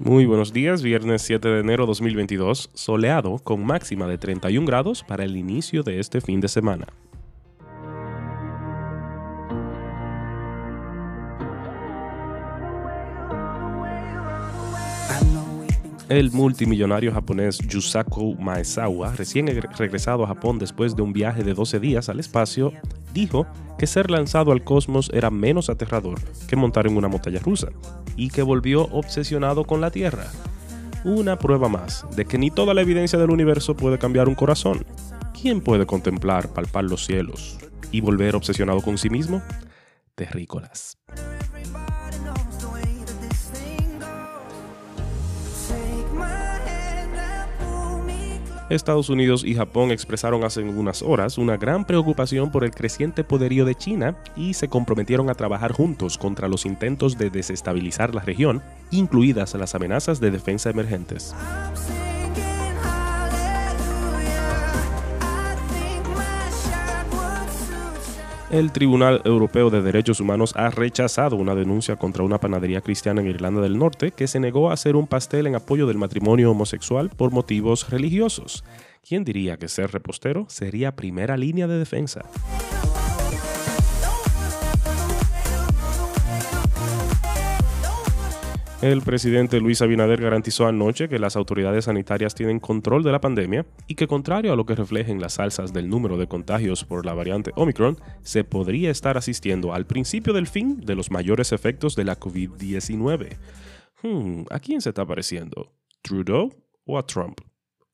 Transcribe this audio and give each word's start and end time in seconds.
Muy 0.00 0.26
buenos 0.26 0.52
días, 0.52 0.80
viernes 0.80 1.22
7 1.22 1.48
de 1.48 1.58
enero 1.58 1.84
2022, 1.84 2.70
soleado 2.72 3.38
con 3.38 3.66
máxima 3.66 4.06
de 4.06 4.16
31 4.16 4.64
grados 4.64 5.02
para 5.02 5.24
el 5.24 5.36
inicio 5.36 5.82
de 5.82 5.98
este 5.98 6.20
fin 6.20 6.40
de 6.40 6.46
semana. 6.46 6.86
El 16.08 16.30
multimillonario 16.30 17.12
japonés 17.12 17.58
Yusaku 17.58 18.36
Maezawa, 18.38 19.16
recién 19.16 19.48
regresado 19.76 20.22
a 20.22 20.28
Japón 20.28 20.60
después 20.60 20.94
de 20.94 21.02
un 21.02 21.12
viaje 21.12 21.42
de 21.42 21.54
12 21.54 21.80
días 21.80 22.08
al 22.08 22.20
espacio, 22.20 22.72
dijo 23.12 23.48
que 23.78 23.88
ser 23.88 24.12
lanzado 24.12 24.52
al 24.52 24.62
cosmos 24.62 25.10
era 25.12 25.30
menos 25.30 25.68
aterrador 25.68 26.20
que 26.46 26.54
montar 26.54 26.86
en 26.86 26.96
una 26.96 27.08
montaña 27.08 27.40
rusa 27.40 27.70
y 28.18 28.28
que 28.28 28.42
volvió 28.42 28.82
obsesionado 28.90 29.64
con 29.64 29.80
la 29.80 29.90
Tierra. 29.90 30.26
Una 31.04 31.38
prueba 31.38 31.68
más 31.68 32.04
de 32.16 32.26
que 32.26 32.36
ni 32.36 32.50
toda 32.50 32.74
la 32.74 32.82
evidencia 32.82 33.18
del 33.18 33.30
universo 33.30 33.76
puede 33.76 33.98
cambiar 33.98 34.28
un 34.28 34.34
corazón. 34.34 34.84
¿Quién 35.40 35.60
puede 35.60 35.86
contemplar, 35.86 36.52
palpar 36.52 36.84
los 36.84 37.06
cielos 37.06 37.58
y 37.92 38.00
volver 38.00 38.34
obsesionado 38.34 38.82
con 38.82 38.98
sí 38.98 39.08
mismo? 39.08 39.40
Terrícolas. 40.16 40.98
Estados 48.70 49.08
Unidos 49.08 49.44
y 49.44 49.54
Japón 49.54 49.90
expresaron 49.90 50.44
hace 50.44 50.62
unas 50.62 51.02
horas 51.02 51.38
una 51.38 51.56
gran 51.56 51.86
preocupación 51.86 52.50
por 52.50 52.64
el 52.64 52.70
creciente 52.70 53.24
poderío 53.24 53.64
de 53.64 53.74
China 53.74 54.16
y 54.36 54.54
se 54.54 54.68
comprometieron 54.68 55.30
a 55.30 55.34
trabajar 55.34 55.72
juntos 55.72 56.18
contra 56.18 56.48
los 56.48 56.66
intentos 56.66 57.16
de 57.16 57.30
desestabilizar 57.30 58.14
la 58.14 58.20
región, 58.20 58.62
incluidas 58.90 59.54
las 59.54 59.74
amenazas 59.74 60.20
de 60.20 60.30
defensa 60.30 60.70
emergentes. 60.70 61.34
El 68.50 68.72
Tribunal 68.72 69.20
Europeo 69.26 69.68
de 69.68 69.82
Derechos 69.82 70.20
Humanos 70.20 70.54
ha 70.56 70.70
rechazado 70.70 71.36
una 71.36 71.54
denuncia 71.54 71.96
contra 71.96 72.22
una 72.22 72.40
panadería 72.40 72.80
cristiana 72.80 73.20
en 73.20 73.26
Irlanda 73.26 73.60
del 73.60 73.78
Norte 73.78 74.10
que 74.10 74.26
se 74.26 74.40
negó 74.40 74.70
a 74.70 74.72
hacer 74.72 74.96
un 74.96 75.06
pastel 75.06 75.46
en 75.46 75.54
apoyo 75.54 75.86
del 75.86 75.98
matrimonio 75.98 76.50
homosexual 76.50 77.10
por 77.10 77.30
motivos 77.30 77.90
religiosos. 77.90 78.64
¿Quién 79.06 79.22
diría 79.22 79.58
que 79.58 79.68
ser 79.68 79.92
repostero 79.92 80.46
sería 80.48 80.96
primera 80.96 81.36
línea 81.36 81.66
de 81.66 81.78
defensa? 81.78 82.22
El 88.80 89.02
presidente 89.02 89.58
Luis 89.58 89.82
Abinader 89.82 90.22
garantizó 90.22 90.68
anoche 90.68 91.08
que 91.08 91.18
las 91.18 91.34
autoridades 91.34 91.86
sanitarias 91.86 92.36
tienen 92.36 92.60
control 92.60 93.02
de 93.02 93.10
la 93.10 93.20
pandemia 93.20 93.66
y 93.88 93.96
que 93.96 94.06
contrario 94.06 94.52
a 94.52 94.56
lo 94.56 94.66
que 94.66 94.76
reflejen 94.76 95.20
las 95.20 95.40
alzas 95.40 95.72
del 95.72 95.88
número 95.88 96.16
de 96.16 96.28
contagios 96.28 96.84
por 96.84 97.04
la 97.04 97.12
variante 97.12 97.50
Omicron, 97.56 97.98
se 98.22 98.44
podría 98.44 98.92
estar 98.92 99.18
asistiendo 99.18 99.74
al 99.74 99.84
principio 99.86 100.32
del 100.32 100.46
fin 100.46 100.80
de 100.80 100.94
los 100.94 101.10
mayores 101.10 101.50
efectos 101.50 101.96
de 101.96 102.04
la 102.04 102.20
COVID-19. 102.20 103.36
Hmm, 104.04 104.42
¿A 104.48 104.60
quién 104.60 104.80
se 104.80 104.90
está 104.90 105.04
pareciendo? 105.04 105.72
¿Trudeau 106.00 106.48
o 106.84 106.98
a 106.98 107.04
Trump? 107.04 107.40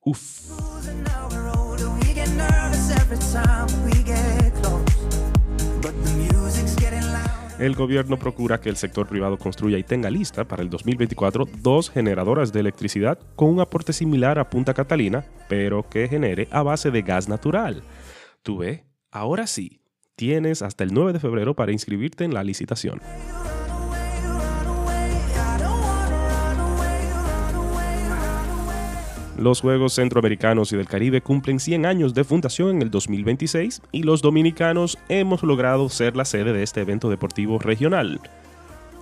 Uf. 0.00 0.50
El 7.62 7.76
gobierno 7.76 8.18
procura 8.18 8.60
que 8.60 8.68
el 8.68 8.76
sector 8.76 9.06
privado 9.06 9.38
construya 9.38 9.78
y 9.78 9.84
tenga 9.84 10.10
lista 10.10 10.44
para 10.44 10.64
el 10.64 10.68
2024 10.68 11.46
dos 11.62 11.90
generadoras 11.90 12.52
de 12.52 12.58
electricidad 12.58 13.20
con 13.36 13.50
un 13.50 13.60
aporte 13.60 13.92
similar 13.92 14.40
a 14.40 14.50
Punta 14.50 14.74
Catalina, 14.74 15.24
pero 15.48 15.88
que 15.88 16.08
genere 16.08 16.48
a 16.50 16.64
base 16.64 16.90
de 16.90 17.02
gas 17.02 17.28
natural. 17.28 17.84
Tú 18.42 18.58
ve, 18.58 18.84
ahora 19.12 19.46
sí, 19.46 19.80
tienes 20.16 20.60
hasta 20.60 20.82
el 20.82 20.92
9 20.92 21.12
de 21.12 21.20
febrero 21.20 21.54
para 21.54 21.70
inscribirte 21.70 22.24
en 22.24 22.34
la 22.34 22.42
licitación. 22.42 23.00
Los 29.42 29.60
Juegos 29.60 29.94
Centroamericanos 29.94 30.72
y 30.72 30.76
del 30.76 30.86
Caribe 30.86 31.20
cumplen 31.20 31.58
100 31.58 31.84
años 31.84 32.14
de 32.14 32.22
fundación 32.22 32.76
en 32.76 32.82
el 32.82 32.92
2026 32.92 33.82
y 33.90 34.04
los 34.04 34.22
dominicanos 34.22 34.98
hemos 35.08 35.42
logrado 35.42 35.88
ser 35.88 36.14
la 36.14 36.24
sede 36.24 36.52
de 36.52 36.62
este 36.62 36.82
evento 36.82 37.10
deportivo 37.10 37.58
regional. 37.58 38.20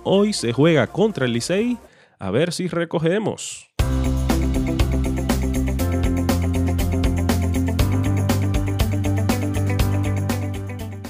Hoy 0.03 0.33
se 0.33 0.51
juega 0.51 0.87
contra 0.87 1.27
el 1.27 1.33
Licey, 1.33 1.77
a 2.17 2.31
ver 2.31 2.53
si 2.53 2.67
recogemos. 2.67 3.69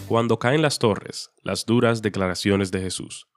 Cuando 0.10 0.40
caen 0.40 0.62
las 0.62 0.78
torres, 0.78 1.32
las 1.42 1.66
duras 1.66 2.02
declaraciones 2.02 2.70
de 2.70 2.82
Jesús. 2.82 3.30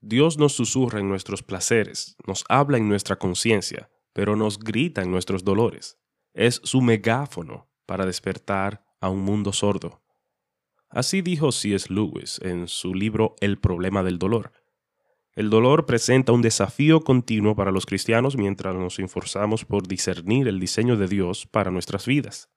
Dios 0.00 0.36
nos 0.36 0.54
susurra 0.54 0.98
en 0.98 1.08
nuestros 1.08 1.44
placeres, 1.44 2.16
nos 2.26 2.44
habla 2.48 2.76
en 2.76 2.88
nuestra 2.88 3.14
conciencia, 3.14 3.88
pero 4.12 4.36
nos 4.36 4.58
grita 4.58 5.02
en 5.02 5.10
nuestros 5.10 5.44
dolores. 5.44 5.98
Es 6.34 6.60
su 6.64 6.80
megáfono 6.80 7.68
para 7.86 8.06
despertar 8.06 8.84
a 9.00 9.08
un 9.08 9.20
mundo 9.20 9.52
sordo. 9.52 10.02
Así 10.88 11.22
dijo 11.22 11.52
C.S. 11.52 11.92
Lewis 11.92 12.38
en 12.42 12.68
su 12.68 12.94
libro 12.94 13.34
El 13.40 13.58
problema 13.58 14.02
del 14.02 14.18
dolor. 14.18 14.52
El 15.34 15.48
dolor 15.48 15.86
presenta 15.86 16.32
un 16.32 16.42
desafío 16.42 17.00
continuo 17.00 17.56
para 17.56 17.70
los 17.70 17.86
cristianos 17.86 18.36
mientras 18.36 18.74
nos 18.74 18.98
esforzamos 18.98 19.64
por 19.64 19.88
discernir 19.88 20.46
el 20.46 20.60
diseño 20.60 20.96
de 20.98 21.08
Dios 21.08 21.46
para 21.46 21.70
nuestras 21.70 22.04
vidas. 22.04 22.50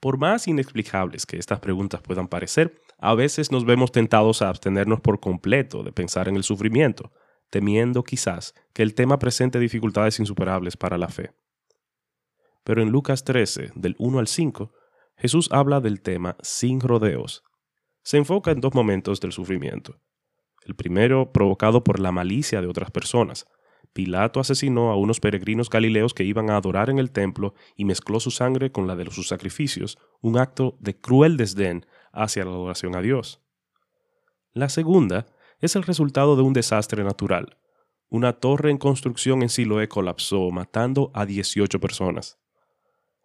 Por 0.00 0.18
más 0.18 0.48
inexplicables 0.48 1.24
que 1.24 1.36
estas 1.36 1.60
preguntas 1.60 2.00
puedan 2.02 2.26
parecer, 2.26 2.80
a 2.98 3.14
veces 3.14 3.52
nos 3.52 3.64
vemos 3.64 3.92
tentados 3.92 4.42
a 4.42 4.48
abstenernos 4.48 5.00
por 5.00 5.20
completo 5.20 5.84
de 5.84 5.92
pensar 5.92 6.26
en 6.26 6.34
el 6.34 6.42
sufrimiento, 6.42 7.12
temiendo 7.50 8.04
quizás 8.04 8.54
que 8.72 8.82
el 8.82 8.94
tema 8.94 9.18
presente 9.18 9.58
dificultades 9.58 10.20
insuperables 10.20 10.76
para 10.76 10.98
la 10.98 11.08
fe. 11.08 11.32
Pero 12.64 12.82
en 12.82 12.90
Lucas 12.90 13.24
13, 13.24 13.72
del 13.74 13.96
1 13.98 14.18
al 14.18 14.28
5, 14.28 14.72
Jesús 15.16 15.48
habla 15.50 15.80
del 15.80 16.00
tema 16.00 16.36
sin 16.42 16.80
rodeos. 16.80 17.42
Se 18.02 18.18
enfoca 18.18 18.50
en 18.50 18.60
dos 18.60 18.74
momentos 18.74 19.20
del 19.20 19.32
sufrimiento. 19.32 20.00
El 20.64 20.74
primero 20.74 21.32
provocado 21.32 21.82
por 21.82 21.98
la 21.98 22.12
malicia 22.12 22.60
de 22.60 22.66
otras 22.66 22.90
personas. 22.90 23.46
Pilato 23.92 24.38
asesinó 24.38 24.90
a 24.90 24.96
unos 24.96 25.18
peregrinos 25.18 25.70
galileos 25.70 26.12
que 26.12 26.24
iban 26.24 26.50
a 26.50 26.56
adorar 26.56 26.90
en 26.90 26.98
el 26.98 27.10
templo 27.10 27.54
y 27.74 27.84
mezcló 27.84 28.20
su 28.20 28.30
sangre 28.30 28.70
con 28.70 28.86
la 28.86 28.94
de 28.96 29.10
sus 29.10 29.28
sacrificios, 29.28 29.98
un 30.20 30.38
acto 30.38 30.76
de 30.78 31.00
cruel 31.00 31.36
desdén 31.36 31.86
hacia 32.12 32.44
la 32.44 32.50
adoración 32.50 32.94
a 32.94 33.00
Dios. 33.00 33.40
La 34.52 34.68
segunda 34.68 35.26
es 35.60 35.76
el 35.76 35.82
resultado 35.82 36.36
de 36.36 36.42
un 36.42 36.52
desastre 36.52 37.04
natural. 37.04 37.58
Una 38.08 38.32
torre 38.32 38.70
en 38.70 38.78
construcción 38.78 39.42
en 39.42 39.48
Siloé 39.48 39.88
colapsó, 39.88 40.50
matando 40.50 41.10
a 41.14 41.26
18 41.26 41.78
personas. 41.80 42.38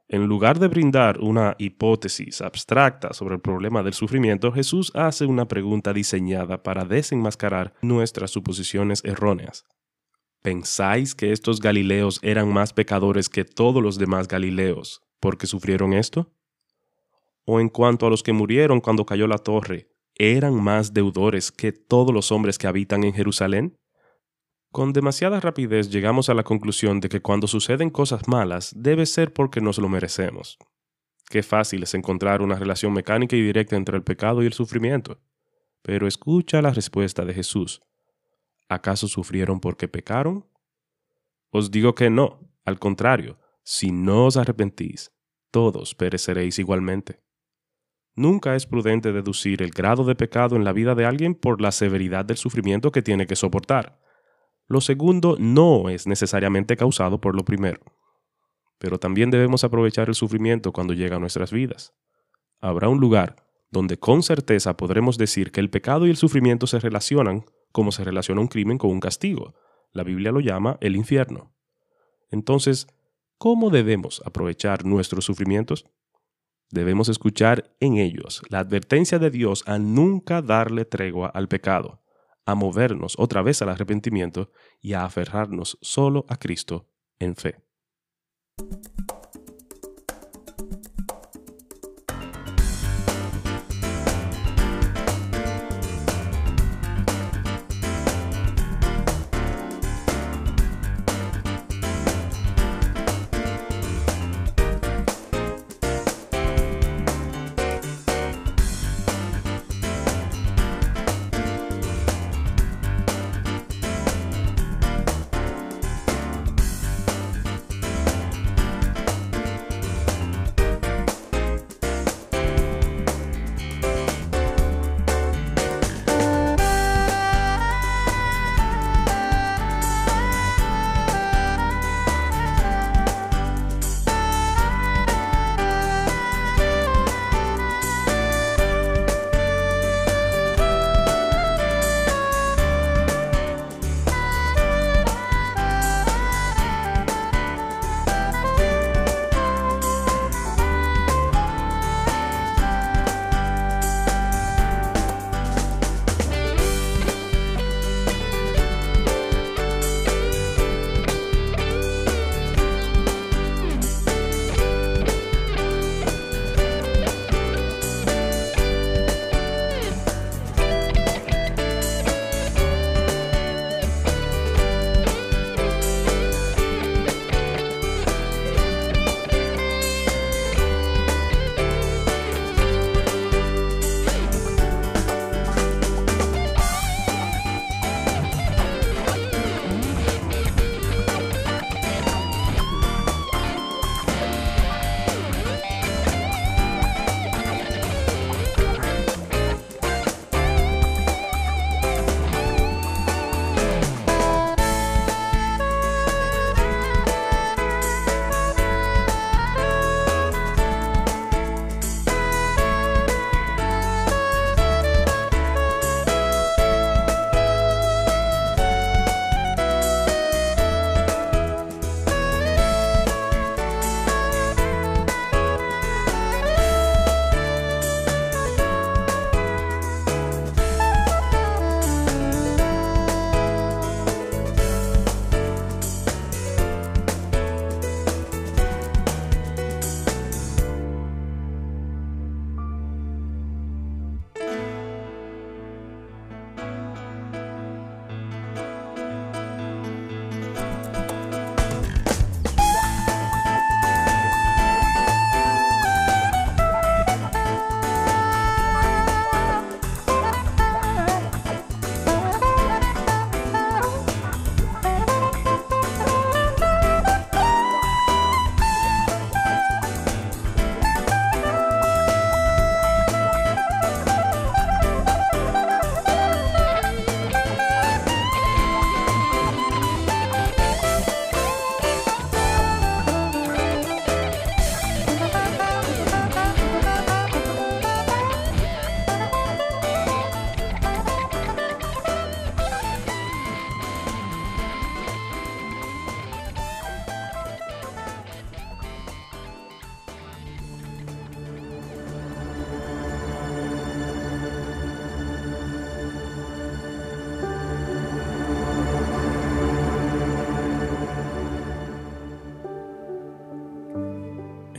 En 0.10 0.26
lugar 0.26 0.60
de 0.60 0.68
brindar 0.68 1.22
una 1.22 1.56
hipótesis 1.58 2.42
abstracta 2.42 3.14
sobre 3.14 3.36
el 3.36 3.42
problema 3.42 3.82
del 3.82 3.94
sufrimiento, 3.94 4.52
Jesús 4.52 4.92
hace 4.94 5.26
una 5.26 5.48
pregunta 5.48 5.94
diseñada 5.94 6.62
para 6.62 6.84
desenmascarar 6.84 7.74
nuestras 7.82 8.32
suposiciones 8.32 9.04
erróneas. 9.06 9.66
¿Pensáis 10.42 11.16
que 11.16 11.32
estos 11.32 11.62
Galileos 11.62 12.20
eran 12.22 12.52
más 12.52 12.74
pecadores 12.74 13.30
que 13.30 13.46
todos 13.46 13.82
los 13.82 13.98
demás 13.98 14.28
Galileos 14.28 15.02
porque 15.22 15.48
sufrieron 15.48 15.94
esto? 15.94 16.34
¿O 17.46 17.62
en 17.62 17.70
cuanto 17.70 18.06
a 18.06 18.10
los 18.10 18.24
que 18.24 18.34
murieron 18.34 18.82
cuando 18.82 19.06
cayó 19.06 19.26
la 19.26 19.38
torre, 19.38 19.93
eran 20.16 20.62
más 20.62 20.94
deudores 20.94 21.52
que 21.52 21.72
todos 21.72 22.14
los 22.14 22.32
hombres 22.32 22.58
que 22.58 22.68
habitan 22.68 23.04
en 23.04 23.14
Jerusalén? 23.14 23.78
Con 24.72 24.92
demasiada 24.92 25.40
rapidez 25.40 25.90
llegamos 25.90 26.30
a 26.30 26.34
la 26.34 26.44
conclusión 26.44 27.00
de 27.00 27.10
que 27.10 27.22
cuando 27.22 27.48
suceden 27.48 27.90
cosas 27.90 28.28
malas 28.28 28.74
debe 28.76 29.06
ser 29.06 29.32
porque 29.32 29.62
nos 29.62 29.78
lo 29.78 29.88
merecemos. 29.88 30.58
Qué 31.30 31.44
fácil 31.44 31.84
es 31.84 31.94
encontrar 31.94 32.42
una 32.42 32.56
relación 32.56 32.94
mecánica 32.94 33.36
y 33.36 33.42
directa 33.42 33.76
entre 33.76 33.96
el 33.98 34.04
pecado 34.04 34.44
y 34.44 34.46
el 34.46 34.54
sufrimiento. 34.54 35.22
Pero 35.82 36.08
escucha 36.08 36.62
la 36.62 36.72
respuesta 36.72 37.26
de 37.26 37.34
Jesús. 37.34 37.82
¿Acaso 38.70 39.08
sufrieron 39.08 39.60
porque 39.60 39.88
pecaron? 39.88 40.48
Os 41.52 41.70
digo 41.70 41.94
que 41.94 42.10
no, 42.10 42.40
al 42.66 42.80
contrario, 42.80 43.40
si 43.64 43.92
no 43.92 44.26
os 44.26 44.38
arrepentís, 44.38 45.12
todos 45.52 45.94
pereceréis 45.94 46.58
igualmente. 46.58 47.22
Nunca 48.16 48.56
es 48.56 48.68
prudente 48.68 49.12
deducir 49.12 49.64
el 49.64 49.72
grado 49.72 50.04
de 50.04 50.16
pecado 50.16 50.56
en 50.56 50.64
la 50.64 50.74
vida 50.74 50.94
de 50.94 51.06
alguien 51.06 51.34
por 51.34 51.62
la 51.62 51.72
severidad 51.72 52.26
del 52.26 52.38
sufrimiento 52.38 52.92
que 52.92 53.02
tiene 53.02 53.26
que 53.26 53.36
soportar. 53.36 54.00
Lo 54.68 54.82
segundo 54.82 55.36
no 55.40 55.90
es 55.90 56.06
necesariamente 56.06 56.78
causado 56.78 57.20
por 57.20 57.36
lo 57.36 57.44
primero. 57.44 57.82
Pero 58.78 59.00
también 59.00 59.32
debemos 59.32 59.64
aprovechar 59.64 60.10
el 60.10 60.16
sufrimiento 60.16 60.72
cuando 60.72 60.94
llega 60.94 61.16
a 61.16 61.20
nuestras 61.20 61.52
vidas. 61.52 61.94
Habrá 62.62 62.88
un 62.88 63.00
lugar 63.00 63.36
donde 63.72 63.98
con 63.98 64.22
certeza 64.22 64.78
podremos 64.78 65.18
decir 65.18 65.52
que 65.52 65.60
el 65.60 65.72
pecado 65.72 66.06
y 66.06 66.12
el 66.12 66.18
sufrimiento 66.18 66.68
se 66.68 66.80
relacionan 66.80 67.46
como 67.72 67.92
se 67.92 68.04
relaciona 68.04 68.40
un 68.40 68.48
crimen 68.48 68.78
con 68.78 68.92
un 68.92 69.00
castigo. 69.00 69.56
La 69.92 70.04
Biblia 70.04 70.32
lo 70.32 70.40
llama 70.40 70.78
el 70.80 70.96
infierno. 70.96 71.54
Entonces, 72.30 72.88
¿cómo 73.40 73.72
debemos 73.72 74.22
aprovechar 74.26 74.86
nuestros 74.86 75.26
sufrimientos? 75.26 75.86
Debemos 76.74 77.08
escuchar 77.08 77.76
en 77.80 77.98
ellos 77.98 78.42
la 78.50 78.58
advertencia 78.58 79.20
de 79.20 79.30
Dios 79.30 79.64
a 79.68 79.78
nunca 79.78 80.42
darle 80.42 80.86
tregua 80.86 81.28
al 81.28 81.48
pecado, 81.48 82.02
a 82.48 82.56
movernos 82.56 83.14
otra 83.20 83.44
vez 83.44 83.62
al 83.62 83.70
arrepentimiento 83.70 84.50
y 84.82 84.94
a 84.94 85.06
aferrarnos 85.06 85.78
solo 85.84 86.26
a 86.30 86.38
Cristo 86.38 86.90
en 87.20 87.36
fe. 87.36 87.60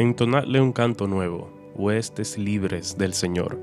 Entonadle 0.04 0.61
un 0.61 0.73
canto 0.73 1.06
nuevo, 1.06 1.50
huestes 1.75 2.37
libres 2.37 2.99
del 2.99 3.14
Señor. 3.14 3.58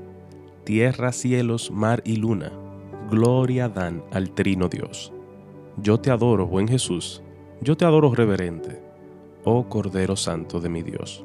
Tierra, 0.64 1.12
cielos, 1.12 1.70
mar 1.70 2.02
y 2.04 2.16
luna, 2.16 2.50
gloria 3.08 3.68
dan 3.68 4.02
al 4.10 4.32
Trino 4.32 4.68
Dios. 4.68 5.12
Yo 5.76 6.00
te 6.00 6.10
adoro, 6.10 6.48
buen 6.48 6.66
Jesús, 6.66 7.22
yo 7.60 7.76
te 7.76 7.84
adoro 7.84 8.12
reverente, 8.12 8.82
oh 9.44 9.68
Cordero 9.68 10.16
Santo 10.16 10.58
de 10.58 10.68
mi 10.68 10.82
Dios. 10.82 11.24